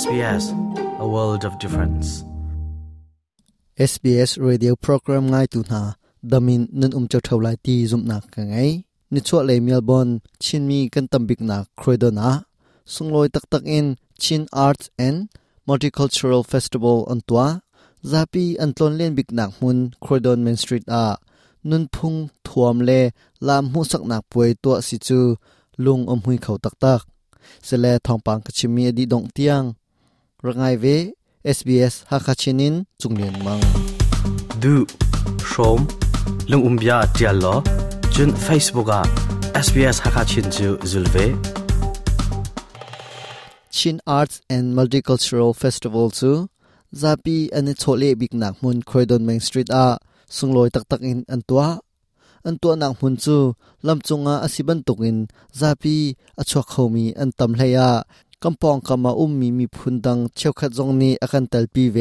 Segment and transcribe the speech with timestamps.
[0.00, 0.42] SBS,
[1.04, 2.06] a world of difference.
[3.90, 5.80] SBS radio program ngay tu na
[6.30, 8.70] damin nan um chau lai ti zum na ka ngai
[9.12, 10.12] ni chua le Melbourne
[10.44, 12.28] chin mi kan tambik na croido na
[12.92, 13.86] sung loi tak tak in
[14.22, 15.18] chin arts and
[15.68, 17.46] multicultural festival an tua
[18.10, 21.06] zapi an tlon len bik nak mun croidon main street a
[21.68, 23.00] nun phung thuam le
[23.46, 25.18] lam hu sak nak puai to si chu
[25.84, 27.02] lung om hui khau tak tak
[27.66, 29.68] sele thong pang ka mi đi dong tiang
[30.46, 30.94] rangai ve
[31.56, 33.64] SBS hakachinin chunglen mang
[34.62, 34.72] du
[35.50, 35.80] shom
[36.50, 37.54] lung umbia tialo
[38.14, 39.02] chun facebook a
[39.66, 41.26] SBS hakachin chu zulve
[43.76, 46.32] chin arts and multicultural festival chu
[47.02, 49.86] zapi ani chole bik nak mun khoidon main street a
[50.36, 51.68] sungloi tak tak in antua
[52.48, 53.36] antua nak mun chu
[53.86, 55.18] lamchunga asiban tukin
[55.60, 55.96] zapi
[56.40, 57.88] achwa khomi antam hleya
[58.44, 61.98] กำปองกามาอุ้มมีมีพุนดังเชียวขัดจงนี้อากันตลปีเว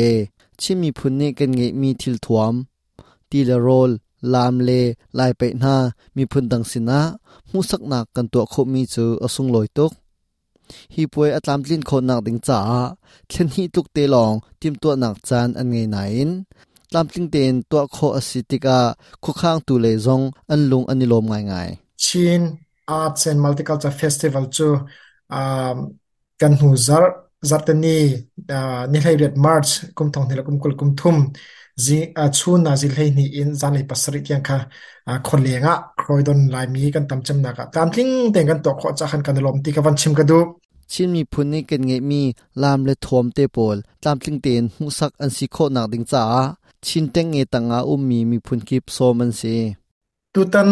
[0.59, 2.53] ชิมีพุนนี้กันเงมีทิลถวม
[3.29, 3.91] ตีลโรล
[4.33, 4.71] ลามเล
[5.15, 5.75] ไลไปหน้า
[6.15, 6.99] มีพุนดังสินะ
[7.51, 9.91] มูสักหนักกันตัวคบมีจูอสุงลอยตก
[10.93, 12.59] ฮีปวยอัตลามลินคนหนักดิงจ้า
[13.27, 15.97] เช่นฮีตุกเตลองทิมตัวหนักจานอันเงยไหน
[16.93, 18.79] ตามจริงเต็นตัวโคอสิติกา
[19.23, 22.41] คุข้างตูเลซงอันลุงอันนิลมง่ายๆชิน
[22.89, 24.69] อาร์ตเซนมัลติคัลเจอร์เฟสติวัลจู
[25.35, 25.77] อ่า
[26.41, 27.03] กันหูจัด
[27.49, 27.99] จัดตนี้
[28.51, 28.53] อ
[28.91, 31.15] นี่ให้เรียนมาร์ชกุมทองเหนือกุมกุลกุมทุ่ม
[31.85, 34.57] จีอาชูนาจิเลยนี่อินจานในปัสริตยังค่ะ
[35.27, 40.39] คนเลี้ยงอ่ะครอยดอนลายมีกันตมจำหนักะตามทิ้งแต่งกันตกวขอจากันกันลมตีกันชิมกันดู
[40.91, 42.21] ชิมมีพุนี่กันเงี้มี
[42.61, 46.23] ลามเลทวมเตปอลตามทิ้งเตียนหูสักอันสิโคหนักดิงจ้า
[46.87, 49.43] ชินแต่งเงยต่างอาอุมมีมีพุนกิบโซมันสซ
[50.33, 50.69] ตุตัน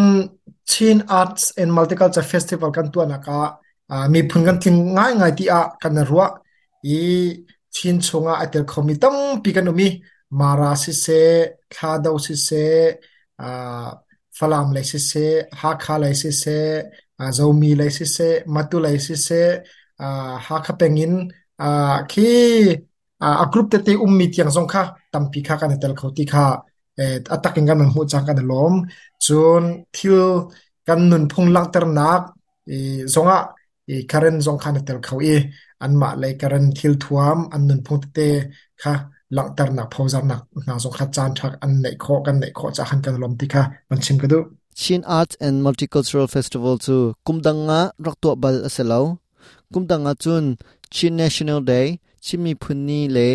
[0.71, 3.41] ชินอาร์ตส์และมัลติคัลเจอร์เฟสติวัลกันตัวนักอ่ะ
[3.89, 6.23] อ่ามีพื้นันทิ้งง่ายง่ายที่อ่ะกันนรัว
[6.85, 6.91] อี
[7.75, 9.87] ชินชงอ่ะเดี๋ยวเขามีตั้งปีกันมี
[10.39, 11.05] มาราสิเซ
[11.71, 12.49] คาดอสิเซ
[13.39, 13.45] อ่า
[14.37, 15.13] ฟลามเลสิเซ
[15.59, 16.45] ฮักฮาเลสิเซ
[17.17, 18.17] อ่าโจมีเลสิเซ
[18.53, 19.29] มาตุเลสิเซ
[19.99, 20.05] อ่า
[20.45, 21.13] ฮาคาเปงิน
[21.59, 21.65] อ่า
[22.09, 22.21] คี
[23.21, 24.83] อ่ากรุ๊ปเตติอุมมีเตียังซงค่ะ
[25.13, 26.45] ตั้งปีค่ะกันนเดี๋ยวเขาที่ค่ะ
[26.95, 28.73] เอ่ออัตักกันมันหูจังกันล้ม
[29.25, 29.27] จ
[29.61, 29.63] น
[29.95, 30.09] ที่
[30.87, 32.21] กันนุ่นพงลังเตอร์นัก
[32.69, 32.75] อี
[33.13, 33.39] ซงอ่ะ
[33.95, 35.35] i current zong khan tel khau e
[35.85, 38.27] an ma lai current thil thuam an nun phung te
[38.81, 38.93] kha
[39.35, 42.37] lang tar na phau zar na na zong kha chan thak an nei kho kan
[42.41, 44.39] nei kho cha han kan lom ti kha man chim kadu
[44.81, 46.95] Chin Arts and Multicultural Festival chu
[47.25, 48.99] kumdanga rakto bal aselo
[49.73, 50.45] kumdanga chun
[50.95, 51.87] Chin National Day
[52.25, 53.27] chimi phunni le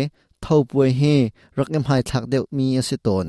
[0.43, 1.15] thau puai he
[1.57, 3.27] raknem hai thak deu mi asiton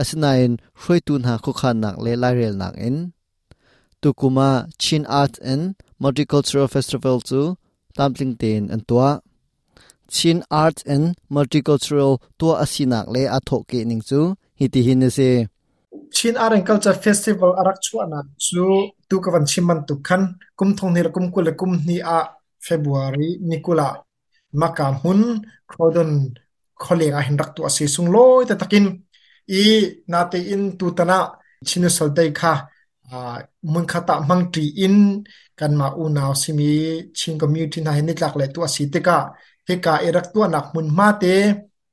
[0.00, 0.50] asinain
[0.80, 2.96] hroi tun ha khu khan nak le lai rel nak in
[4.00, 4.48] tukuma
[4.82, 5.64] chin art and
[6.02, 7.40] multicultural festival chu
[7.96, 9.10] tamtling ten an tua
[10.14, 14.20] chin arts and multicultural tua asinak le a tho ke ning chu
[14.60, 15.28] hi ti hin se
[16.16, 18.64] chin art and culture festival arak chu ana chu
[19.08, 20.22] tu ka van chim man tu khan
[20.58, 22.18] kum thong ni kum kul kum ni a
[22.66, 23.88] february nikula
[24.60, 25.20] maka hun
[25.70, 26.10] khodon
[26.82, 27.60] kholeg a hin rak tu
[28.14, 28.86] loi ta takin
[29.64, 29.64] i
[30.10, 31.18] na te in tu tana
[31.68, 32.52] chinu sol dei kha
[33.18, 33.22] า
[33.72, 34.96] มุนคาตะมังตรีอิน
[35.60, 36.72] กันมาอูนาวซิมี
[37.18, 39.18] ชิงกมิวทินาเนิตลักเลตัวสีติกา
[39.66, 41.24] เฮกาเอรักตัวนักมุนมาเต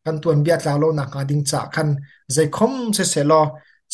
[0.06, 1.88] กันตัวเบียดลาโลนักอาดิงจากคัน
[2.34, 3.41] ใจคมเสเสลอ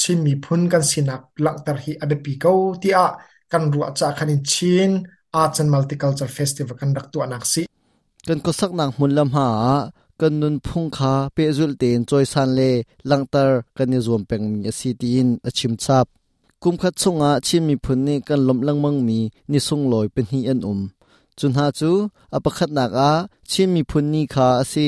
[0.02, 3.08] ชิมีพุนกันสินักหลังตรหีอเดปีเกาที่อา
[3.52, 4.90] กันรัวจากคันินชิน
[5.36, 7.64] อาจันมัลติคัลเจอร์เฟสติวัลกันรักตัวนักสิ
[8.28, 9.50] กันก็สักนักมุนลำหา
[10.22, 12.62] กันนุนพุงคาเปจุลเตนจอยซันเล
[13.08, 16.08] หลังตรกันยืมเป็นมีสีตินอชิมซับ
[16.64, 19.20] กุมขัดสงาชิมีพนีกันลมลังมังมี
[19.52, 20.80] นิสงลอยเป็นฮีอันอุม
[21.38, 21.92] จุนหาจู
[22.34, 23.14] อปขัดหนักอา
[23.52, 24.88] ชิมีพนี่ขาสี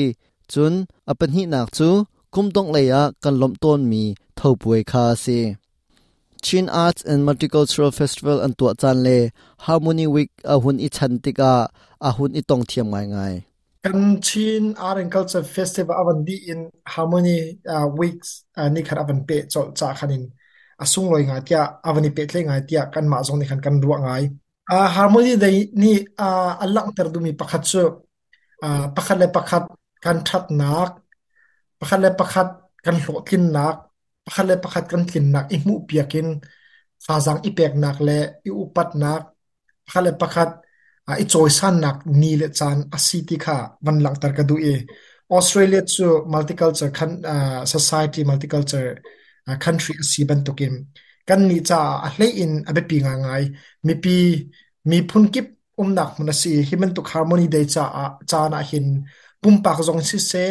[0.52, 0.72] จุน
[1.08, 1.88] อปันฮีหนักจู
[2.34, 5.40] กุมต้องเลยะกันลมต้นมีเท่าป่วยคาสิ
[6.46, 9.08] Chin Arts and Multicultural Festival อันตัวจันเล
[9.66, 11.54] Harmony Week อาหุนอิชันติกา
[12.04, 13.18] อาหุนอิตองเทียมไงไง
[13.84, 16.58] กันชินอาร์ตแอนด์คัลเ t อร์เฟสติวัลอันดี in
[16.94, 17.38] Harmony
[17.76, 20.22] uh, Weeks อันนี้ขรับอันเปดจดจากคันอิน
[20.92, 24.16] สุงลอยงาที่อาวันนี้เป็ดเลงงาที่อกันมาส่งในขันกันรัวงา
[24.70, 25.50] อ่าฮาร์โมนีได้
[25.82, 27.86] นี่อ่าอัลลังเตร์ดูมีพักขัดเชอ่
[28.64, 29.62] อพระคัตเลยพักขัด
[30.04, 30.88] กันทัดนัก
[31.78, 32.48] พระคัตเลยพักขัด
[32.84, 33.74] กันหลอกินนัก
[34.24, 36.26] พระคัตเลยพักขัดกันกินนักอิมูเปียกิน
[37.04, 39.20] ฟาซังอิเปกนักและอิอุปัตนัก
[39.84, 40.48] พระคัตเลยพักขัด
[41.06, 44.66] อ่าอิจอยสันนักนีเลจันอสิติก่ะวันหลังเตอร์กดูเอ
[45.30, 49.00] ออสเตรเลียชื่มัลติคัลเจอร์ขันอ่าสังคมมัลติคัลเจอร์
[49.46, 50.74] a country a siban tokim
[51.28, 53.44] kan ni cha a hle in abe pi nga ngai
[53.86, 54.14] mi pi
[54.90, 55.46] mi phun kip
[55.80, 58.86] um nak mun si himan to harmony day cha a cha na hin
[59.40, 60.44] pum pak zong si se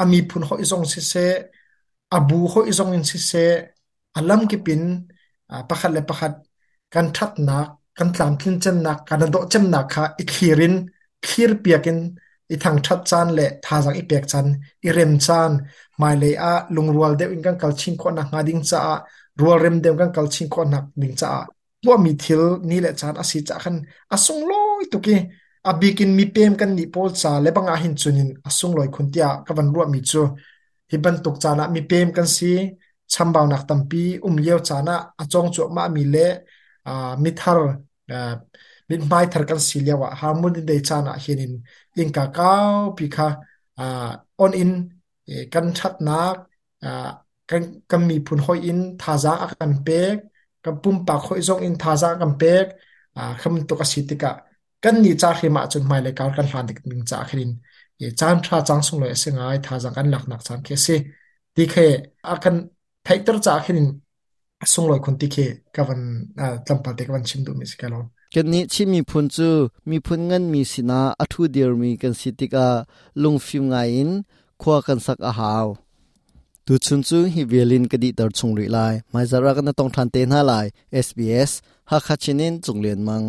[0.00, 1.24] a mi phun ho izong si se
[2.16, 3.44] a bu ho izong in si se
[4.18, 4.82] alam ki pin
[5.68, 6.32] pakhat le pakhat
[6.94, 7.56] kan that na
[7.96, 10.74] kan tlam thin chen na kan do chem na kha i khirin
[11.26, 11.98] khir piakin
[12.50, 14.46] อีทางชัดจานและท่างจางอีเปียกจัน
[14.84, 15.50] อีเรมจัน
[16.00, 16.44] มาเลีย
[16.74, 18.80] ลุงรัวเดวินกันกัลชิงคนหนักงาดิ้งจ้า
[19.40, 21.30] รัวเรมเดวินกันกัลชิงคนหนักดิ้งจ้า
[21.86, 23.76] ว่ามีทิลนี่แหละจานอาศิจักัน
[24.12, 25.16] อาสงลอยตุกี
[25.68, 30.22] อาบีกินมีเพิ่มกันนี่พอลจ้าเล็บางอาหินจุนินอาสงลอยคนเดียวกับวันรัวมีจู
[30.90, 32.52] ฮิบันตุกจานะมีเพิ่มกันสิ
[33.12, 36.26] ชั่มเบาหนักตั้มปีอุ้มเลียวจานะอาจงจวบมามีเละ
[36.86, 37.72] อ่ามิทาร์
[38.12, 38.32] อ่า
[38.90, 41.52] lin mai thar kan silewa harmon in dei chana hinin
[42.00, 43.24] in ka kau pikha
[43.84, 43.86] a
[44.44, 44.70] on in
[45.52, 46.30] kan that nak
[46.88, 46.88] a
[47.50, 50.16] kan kan mi phun hoi in thaza a kan pek
[50.64, 52.66] kan pum pa khoi zong in thaza kan pek
[53.18, 54.30] a kham to ka sitika
[54.82, 57.50] kan ni cha khima chun mai le kar kan han dik ning cha khrin
[58.02, 60.94] ye chan tha chang sung loi singai thaza kan lak nak chan ke se
[61.54, 61.86] ti khe
[62.30, 62.56] a kan
[63.06, 63.86] thaitar cha khrin
[64.72, 66.00] sung loi khun ti khe kavan
[66.66, 69.50] tampal te kavan chimdu mi sikalon กันนี้ชิมีพุนจู
[69.88, 72.68] มีพุนเงินมีสินาอัทุเดียร์มีกันสิติกา
[73.22, 74.10] ลุงฟิมไงยิน
[74.62, 75.66] ขวากันสักอาหาว
[76.66, 80.66] ตุชุนจูฮิเวลินกดีตรชงริลายมาจารักนต้องทันเตนหาลาย
[81.06, 81.50] SBS
[81.90, 83.22] ฮักคัชินินจงเลียนมัง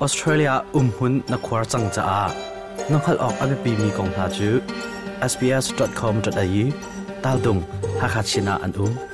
[0.00, 2.22] ออสเตรเลียอุ้มหุ่นนักควาจังจอา
[2.90, 4.50] น้องขัออกอภิปีมีกองพาจู
[5.32, 6.66] sbs.com.au
[7.24, 7.58] ตาดุง
[8.00, 9.13] ฮักคัชินาอันอุ้ม